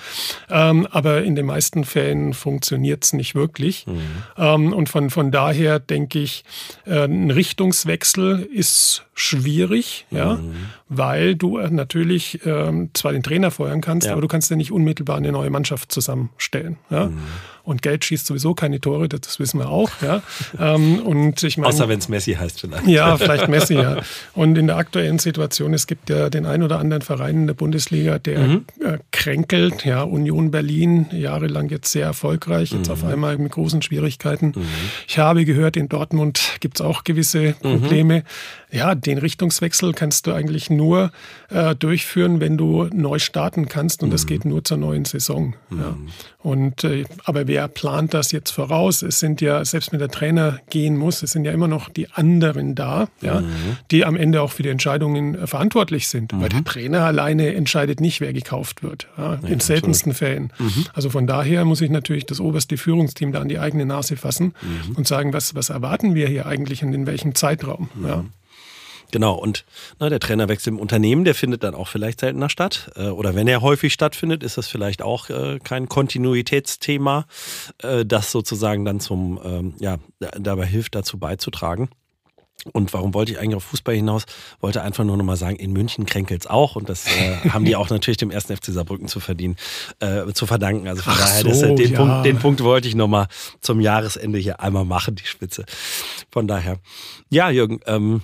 [0.50, 3.88] ähm, aber in den meisten Fällen funktioniert es nicht wirklich.
[3.88, 4.02] Mhm.
[4.38, 6.44] Ähm, und von, von daher denke ich,
[6.86, 10.54] äh, ein Richtungswechsel ist schwierig, ja, mhm.
[10.88, 14.14] weil du äh, natürlich ähm, zwar den Trainer feuern kannst, ja.
[14.14, 16.78] aber du kannst ja nicht unmittelbar eine neue Mannschaft zusammenstellen.
[16.90, 17.08] Ja?
[17.08, 17.20] Mhm.
[17.70, 19.92] Und Geld schießt sowieso keine Tore, das wissen wir auch.
[20.02, 20.24] Ja?
[20.60, 22.88] ähm, und ich mein, Außer wenn es Messi heißt vielleicht.
[22.88, 24.02] Ja, vielleicht Messi, ja.
[24.34, 27.54] Und in der aktuellen Situation, es gibt ja den ein oder anderen Verein in der
[27.54, 28.66] Bundesliga, der mhm.
[28.84, 29.86] äh, kränkelt.
[29.86, 32.94] Ja, Union Berlin, jahrelang jetzt sehr erfolgreich, jetzt mhm.
[32.94, 34.54] auf einmal mit großen Schwierigkeiten.
[34.56, 34.66] Mhm.
[35.08, 37.82] Ich habe gehört, in Dortmund gibt es auch gewisse mhm.
[37.82, 38.24] Probleme.
[38.72, 41.12] Ja, den Richtungswechsel kannst du eigentlich nur
[41.50, 44.04] äh, durchführen, wenn du neu starten kannst.
[44.04, 44.28] Und das mhm.
[44.28, 45.56] geht nur zur neuen Saison.
[45.72, 45.92] Ja.
[45.92, 46.08] Mhm.
[46.42, 49.02] Und, äh, aber wer plant das jetzt voraus?
[49.02, 52.10] Es sind ja, selbst wenn der Trainer gehen muss, es sind ja immer noch die
[52.12, 53.78] anderen da, ja, mhm.
[53.92, 56.32] die am Ende auch für die Entscheidungen äh, verantwortlich sind.
[56.32, 56.42] Mhm.
[56.42, 59.08] Weil der Trainer alleine entscheidet nicht, wer gekauft wird.
[59.18, 60.54] Ja, in seltensten Fällen.
[60.60, 60.86] Mhm.
[60.94, 64.54] Also von daher muss ich natürlich das oberste Führungsteam da an die eigene Nase fassen
[64.62, 64.96] mhm.
[64.96, 67.90] und sagen, was, was erwarten wir hier eigentlich und in welchem Zeitraum.
[68.06, 68.24] Ja.
[69.12, 69.66] Genau, und
[70.00, 72.92] ne, der Trainerwechsel im Unternehmen, der findet dann auch vielleicht seltener statt.
[72.96, 77.26] Äh, oder wenn er häufig stattfindet, ist das vielleicht auch äh, kein Kontinuitätsthema,
[77.82, 81.90] äh, das sozusagen dann zum, ähm, ja, dabei hilft, dazu beizutragen.
[82.74, 84.26] Und warum wollte ich eigentlich auf Fußball hinaus?
[84.60, 87.90] Wollte einfach nur nochmal sagen, in München kränkelt's auch und das äh, haben die auch
[87.90, 89.56] natürlich dem ersten FC Saarbrücken zu verdienen,
[90.00, 90.88] äh, zu verdanken.
[90.88, 91.98] Also von Ach daher, so, das, den, ja.
[91.98, 93.28] Punkt, den Punkt wollte ich nochmal
[93.62, 95.66] zum Jahresende hier einmal machen, die Spitze.
[96.32, 96.80] Von daher.
[97.30, 98.24] Ja, Jürgen, ähm,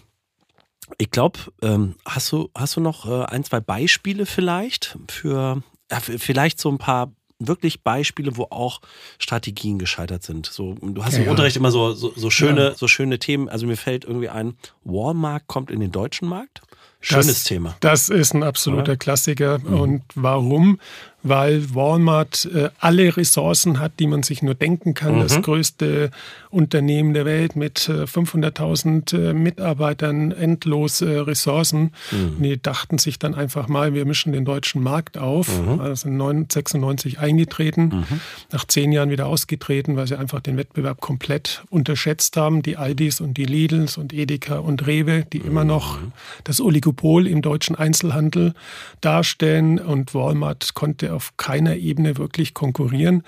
[0.98, 6.00] ich glaube, ähm, hast du hast du noch äh, ein, zwei Beispiele vielleicht für ja,
[6.00, 8.82] vielleicht so ein paar wirklich Beispiele, wo auch
[9.20, 10.46] Strategien gescheitert sind.
[10.46, 12.76] So, du hast ja, im Unterricht immer so, so, so schöne, ja.
[12.76, 13.50] so schöne Themen.
[13.50, 16.62] Also mir fällt irgendwie ein, Walmart kommt in den deutschen Markt.
[17.02, 17.76] Schönes das, Thema.
[17.82, 18.98] Das ist ein absoluter Oder?
[18.98, 19.60] Klassiker.
[19.60, 19.80] Mhm.
[19.80, 20.80] Und warum?
[21.26, 25.16] Weil Walmart äh, alle Ressourcen hat, die man sich nur denken kann.
[25.16, 25.22] Mhm.
[25.22, 26.12] Das größte
[26.52, 31.92] Unternehmen der Welt mit äh, 500.000 äh, Mitarbeitern, endlos Ressourcen.
[32.12, 32.44] Mhm.
[32.44, 35.48] Die dachten sich dann einfach mal, wir mischen den deutschen Markt auf.
[35.60, 35.80] Mhm.
[35.80, 38.22] Also sind 96 eingetreten, mhm.
[38.52, 42.62] nach zehn Jahren wieder ausgetreten, weil sie einfach den Wettbewerb komplett unterschätzt haben.
[42.62, 46.12] Die Aldis und die Lidls und Edeka und Rewe, die immer noch mhm.
[46.44, 48.54] das Oligopol im deutschen Einzelhandel
[49.02, 49.80] darstellen.
[49.80, 53.24] Und Walmart konnte auf keiner Ebene wirklich konkurrieren.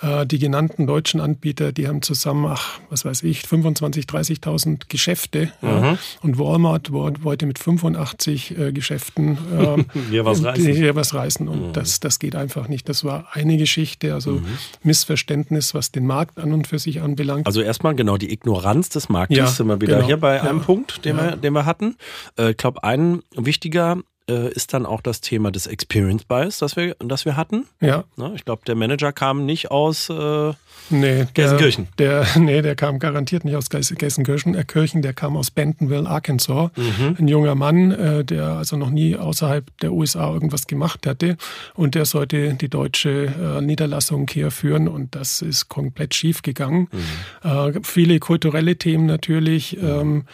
[0.00, 5.50] Äh, die genannten deutschen Anbieter, die haben zusammen, ach, was weiß ich, 25.000, 30.000 Geschäfte.
[5.60, 5.68] Mhm.
[5.68, 5.98] Ja.
[6.22, 10.72] Und Walmart wollte mit 85 äh, Geschäften äh, hier was reißen.
[10.72, 11.48] Hier was reißen.
[11.48, 11.72] Und mhm.
[11.72, 12.88] das, das geht einfach nicht.
[12.88, 14.46] Das war eine Geschichte, also mhm.
[14.82, 17.46] Missverständnis, was den Markt an und für sich anbelangt.
[17.46, 20.06] Also erstmal genau die Ignoranz des Marktes ja, sind wir wieder genau.
[20.06, 20.42] hier bei ja.
[20.42, 21.96] einem Punkt, den, wir, den wir hatten.
[22.38, 23.98] Äh, ich glaube, ein wichtiger
[24.28, 27.66] äh, ist dann auch das Thema des Experience Bias, das wir, das wir hatten.
[27.80, 28.04] Ja.
[28.16, 30.52] Ne, ich glaube, der Manager kam nicht aus äh,
[30.90, 31.88] nee, Gelsenkirchen.
[31.98, 36.08] Der, der, nee, der kam garantiert nicht aus Gelsenkirchen, äh, Kirchen, der kam aus Bentonville,
[36.08, 36.70] Arkansas.
[36.76, 37.16] Mhm.
[37.18, 41.36] Ein junger Mann, äh, der also noch nie außerhalb der USA irgendwas gemacht hatte.
[41.74, 43.26] Und der sollte die deutsche
[43.58, 46.88] äh, Niederlassung hier führen und das ist komplett schief gegangen.
[46.92, 47.50] Mhm.
[47.50, 49.76] Äh, viele kulturelle Themen natürlich.
[49.80, 49.88] Mhm.
[49.88, 50.24] Ähm,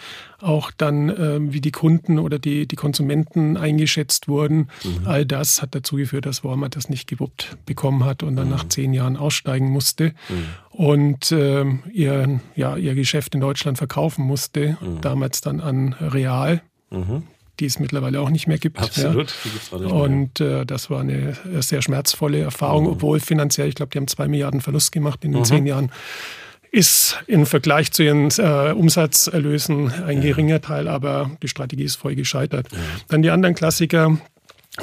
[0.45, 4.69] auch dann, äh, wie die Kunden oder die, die Konsumenten eingeschätzt wurden.
[4.85, 5.07] Mhm.
[5.07, 8.53] All das hat dazu geführt, dass Walmart das nicht gewuppt bekommen hat und dann mhm.
[8.53, 10.47] nach zehn Jahren aussteigen musste mhm.
[10.71, 15.01] und äh, ihr, ja, ihr Geschäft in Deutschland verkaufen musste, mhm.
[15.01, 17.23] damals dann an Real mhm.
[17.61, 18.79] die es mittlerweile auch nicht mehr gibt.
[18.79, 19.35] Absolut.
[19.71, 19.79] Ja.
[19.79, 22.91] Und äh, das war eine sehr schmerzvolle Erfahrung, mhm.
[22.91, 25.45] obwohl finanziell, ich glaube, die haben zwei Milliarden Verlust gemacht in den mhm.
[25.45, 25.91] zehn Jahren
[26.75, 32.17] ist im Vergleich zu ihren äh, Umsatzerlösen ein geringer Teil, aber die Strategie ist voll
[32.17, 32.67] gescheitert.
[33.09, 34.19] Dann die anderen Klassiker,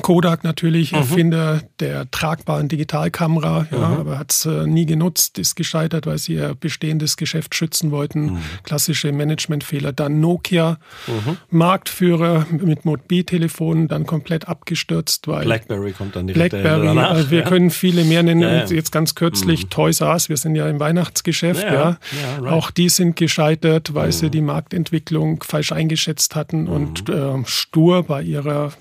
[0.02, 1.00] Kodak natürlich, mhm.
[1.00, 3.98] Erfinder der tragbaren Digitalkamera, ja, mhm.
[3.98, 8.34] aber hat es äh, nie genutzt, ist gescheitert, weil sie ihr bestehendes Geschäft schützen wollten.
[8.34, 8.40] Mhm.
[8.64, 9.92] Klassische Managementfehler.
[9.92, 10.78] Dann Nokia,
[11.08, 11.38] mhm.
[11.50, 17.12] Marktführer mit Mobiltelefonen, dann komplett abgestürzt, weil Blackberry kommt dann direkt Blackberry, danach.
[17.12, 17.50] Also wir ja.
[17.50, 18.42] können viele mehr nennen.
[18.42, 19.70] Ja, jetzt ganz kürzlich mhm.
[19.72, 21.98] Toys R Us, wir sind ja im Weihnachtsgeschäft, ja.
[22.40, 22.54] Right.
[22.54, 24.32] Auch die sind gescheitert, weil sie mhm.
[24.32, 28.72] die Marktentwicklung falsch eingeschätzt hatten und äh, stur bei ihrer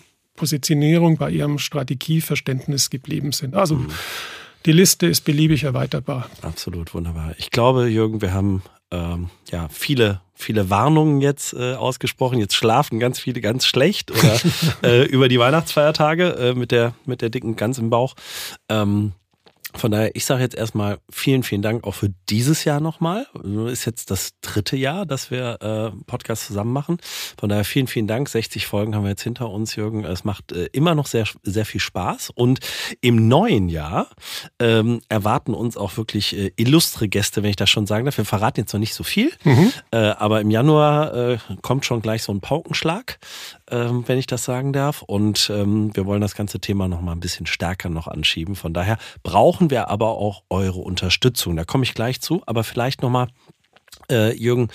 [0.41, 3.55] Positionierung, bei ihrem Strategieverständnis geblieben sind.
[3.55, 3.89] Also mhm.
[4.65, 6.31] die Liste ist beliebig erweiterbar.
[6.41, 7.35] Absolut, wunderbar.
[7.37, 12.39] Ich glaube, Jürgen, wir haben ähm, ja viele viele Warnungen jetzt äh, ausgesprochen.
[12.39, 14.41] Jetzt schlafen ganz viele ganz schlecht oder
[14.83, 18.15] äh, über die Weihnachtsfeiertage äh, mit der mit der dicken Gans im Bauch.
[18.71, 19.13] Ähm,
[19.75, 23.27] von daher, ich sage jetzt erstmal vielen, vielen Dank auch für dieses Jahr nochmal.
[23.67, 26.99] Ist jetzt das dritte Jahr, dass wir äh, Podcast zusammen machen.
[27.39, 28.29] Von daher vielen, vielen Dank.
[28.29, 30.05] 60 Folgen haben wir jetzt hinter uns, Jürgen.
[30.05, 32.31] Es macht äh, immer noch sehr, sehr viel Spaß.
[32.31, 32.61] Und
[33.01, 34.09] im neuen Jahr
[34.59, 38.19] ähm, erwarten uns auch wirklich äh, illustre Gäste, wenn ich das schon sagen darf.
[38.19, 39.73] Wir verraten jetzt noch nicht so viel, mhm.
[39.91, 43.19] äh, aber im Januar äh, kommt schon gleich so ein Paukenschlag
[43.71, 45.03] ähm, wenn ich das sagen darf.
[45.03, 48.57] Und ähm, wir wollen das ganze Thema noch mal ein bisschen stärker noch anschieben.
[48.57, 51.57] Von daher brauchen wir aber auch eure Unterstützung.
[51.57, 52.43] Da komme ich gleich zu.
[52.47, 53.29] Aber vielleicht noch mal,
[54.11, 54.69] äh, Jürgen,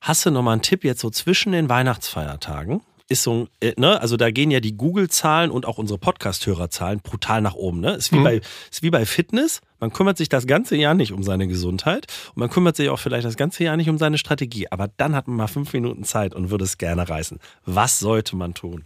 [0.00, 2.82] hast du noch mal einen Tipp jetzt so zwischen den Weihnachtsfeiertagen?
[3.12, 7.40] ist so, äh, ne, also da gehen ja die Google-Zahlen und auch unsere Podcast-Hörerzahlen brutal
[7.42, 7.80] nach oben.
[7.80, 7.92] Ne?
[7.92, 8.24] Ist wie, mhm.
[8.24, 9.60] bei, ist wie bei Fitness.
[9.78, 12.98] Man kümmert sich das ganze Jahr nicht um seine Gesundheit und man kümmert sich auch
[12.98, 14.66] vielleicht das ganze Jahr nicht um seine Strategie.
[14.70, 17.38] Aber dann hat man mal fünf Minuten Zeit und würde es gerne reißen.
[17.64, 18.84] Was sollte man tun?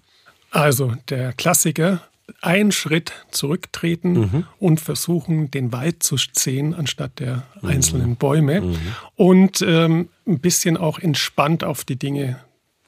[0.50, 2.00] Also der Klassiker,
[2.40, 4.44] einen Schritt zurücktreten mhm.
[4.58, 7.68] und versuchen, den Wald zu sehen, anstatt der mhm.
[7.68, 8.60] einzelnen Bäume.
[8.62, 8.76] Mhm.
[9.14, 12.38] Und ähm, ein bisschen auch entspannt auf die Dinge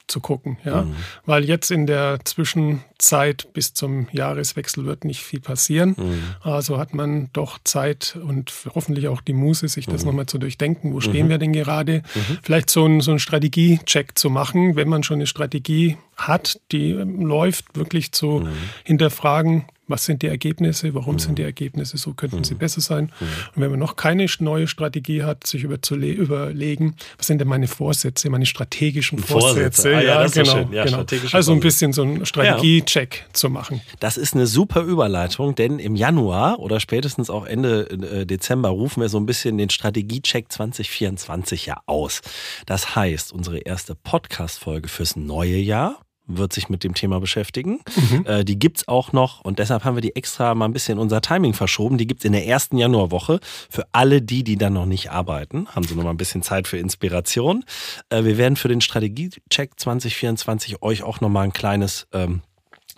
[0.09, 0.57] zu gucken.
[0.65, 0.83] Ja?
[0.83, 0.95] Mhm.
[1.25, 5.95] Weil jetzt in der Zwischenzeit bis zum Jahreswechsel wird nicht viel passieren.
[5.97, 6.23] Mhm.
[6.41, 10.09] Also hat man doch Zeit und hoffentlich auch die Muße, sich das mhm.
[10.09, 10.93] nochmal zu durchdenken.
[10.93, 11.29] Wo stehen mhm.
[11.29, 12.03] wir denn gerade?
[12.13, 12.37] Mhm.
[12.41, 17.77] Vielleicht so einen so Strategie-Check zu machen, wenn man schon eine Strategie hat, die läuft,
[17.77, 18.47] wirklich zu
[18.83, 21.19] hinterfragen, was sind die Ergebnisse, warum mhm.
[21.19, 22.43] sind die Ergebnisse so, könnten mhm.
[22.43, 23.11] sie besser sein.
[23.19, 23.25] Mhm.
[23.55, 28.29] Und wenn man noch keine neue Strategie hat, sich überlegen, was sind denn meine Vorsätze,
[28.29, 29.49] meine strategischen Vorsätze.
[29.49, 29.95] Vorsätze.
[29.95, 30.69] Ah, ja, ja genau.
[30.71, 31.05] Ja, genau.
[31.31, 33.81] Also ein bisschen so einen Strategie-Check zu machen.
[33.99, 39.01] Das ist eine super Überleitung, denn im Januar oder spätestens auch Ende äh, Dezember rufen
[39.01, 42.21] wir so ein bisschen den Strategie-Check 2024 ja aus.
[42.65, 45.99] Das heißt, unsere erste Podcast-Folge fürs neue Jahr
[46.29, 47.81] wird sich mit dem Thema beschäftigen.
[47.95, 48.25] Mhm.
[48.25, 51.21] Äh, die gibt's auch noch und deshalb haben wir die extra mal ein bisschen unser
[51.21, 51.97] Timing verschoben.
[51.97, 53.39] Die gibt's in der ersten Januarwoche
[53.69, 55.67] für alle die, die dann noch nicht arbeiten.
[55.69, 57.65] Haben sie noch mal ein bisschen Zeit für Inspiration.
[58.09, 62.41] Äh, wir werden für den Strategiecheck 2024 euch auch noch mal ein kleines ähm,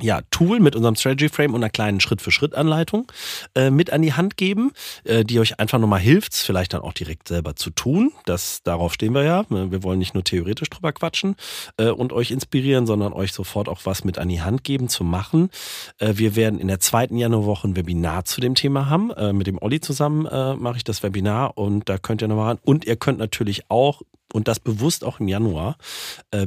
[0.01, 3.11] ja, Tool mit unserem Strategy Frame und einer kleinen Schritt-für-Schritt-Anleitung
[3.55, 4.71] äh, mit an die Hand geben,
[5.03, 8.11] äh, die euch einfach nochmal hilft, vielleicht dann auch direkt selber zu tun.
[8.25, 9.45] Das, darauf stehen wir ja.
[9.49, 11.35] Wir wollen nicht nur theoretisch drüber quatschen
[11.77, 15.03] äh, und euch inspirieren, sondern euch sofort auch was mit an die Hand geben zu
[15.03, 15.49] machen.
[15.99, 19.11] Äh, wir werden in der zweiten Januarwoche ein Webinar zu dem Thema haben.
[19.11, 22.47] Äh, mit dem Olli zusammen äh, mache ich das Webinar und da könnt ihr nochmal
[22.47, 22.59] ran.
[22.63, 24.01] Und ihr könnt natürlich auch
[24.33, 25.75] und das bewusst auch im Januar,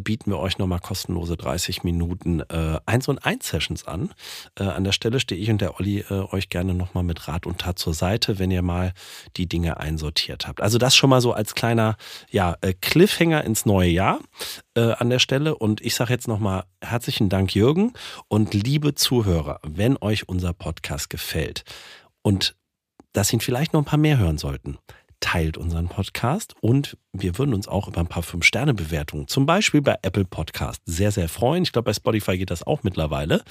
[0.01, 4.13] bieten wir euch nochmal kostenlose 30 Minuten äh, 1 und 1 Sessions an.
[4.59, 7.47] Äh, an der Stelle stehe ich und der Olli äh, euch gerne nochmal mit Rat
[7.47, 8.93] und Tat zur Seite, wenn ihr mal
[9.37, 10.61] die Dinge einsortiert habt.
[10.61, 11.97] Also das schon mal so als kleiner
[12.31, 14.21] ja, äh, Cliffhanger ins neue Jahr
[14.75, 15.55] äh, an der Stelle.
[15.55, 17.93] Und ich sage jetzt nochmal herzlichen Dank, Jürgen.
[18.29, 21.65] Und liebe Zuhörer, wenn euch unser Podcast gefällt
[22.23, 22.57] und
[23.13, 24.79] dass ihn vielleicht noch ein paar mehr hören sollten,
[25.21, 29.97] teilt unseren Podcast und wir würden uns auch über ein paar Fünf-Sterne-Bewertungen, zum Beispiel bei
[30.03, 31.63] Apple Podcast, sehr, sehr freuen.
[31.63, 33.43] Ich glaube, bei Spotify geht das auch mittlerweile,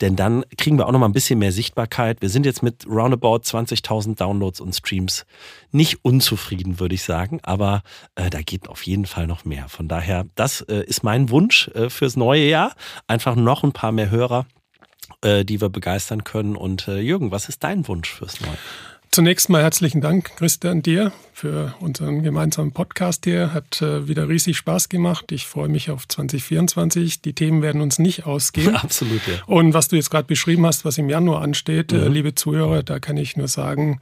[0.00, 2.22] denn dann kriegen wir auch noch mal ein bisschen mehr Sichtbarkeit.
[2.22, 5.26] Wir sind jetzt mit roundabout 20.000 Downloads und Streams
[5.70, 7.82] nicht unzufrieden, würde ich sagen, aber
[8.14, 9.68] äh, da geht auf jeden Fall noch mehr.
[9.68, 12.74] Von daher, das äh, ist mein Wunsch äh, fürs neue Jahr.
[13.06, 14.46] Einfach noch ein paar mehr Hörer,
[15.22, 16.56] äh, die wir begeistern können.
[16.56, 18.91] Und äh, Jürgen, was ist dein Wunsch fürs neue Jahr?
[19.14, 23.52] Zunächst mal herzlichen Dank, Christian, dir für unseren gemeinsamen Podcast hier.
[23.52, 25.32] Hat äh, wieder riesig Spaß gemacht.
[25.32, 27.20] Ich freue mich auf 2024.
[27.20, 28.74] Die Themen werden uns nicht ausgehen.
[28.74, 29.34] Absolut, ja.
[29.44, 32.02] Und was du jetzt gerade beschrieben hast, was im Januar ansteht, äh, mhm.
[32.04, 34.00] äh, liebe Zuhörer, da kann ich nur sagen,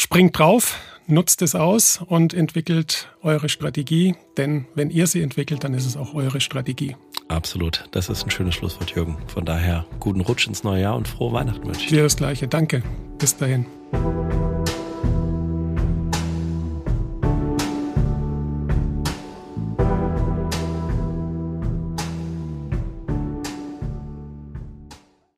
[0.00, 4.14] springt drauf, nutzt es aus und entwickelt eure Strategie.
[4.38, 6.96] Denn wenn ihr sie entwickelt, dann ist es auch eure Strategie.
[7.28, 7.84] Absolut.
[7.90, 9.18] Das ist ein schönes Schlusswort, Jürgen.
[9.26, 12.02] Von daher guten Rutsch ins neue Jahr und frohe Weihnachten wünsche ich dir.
[12.02, 12.48] das Gleiche.
[12.48, 12.82] Danke.
[13.18, 13.66] Bis dahin.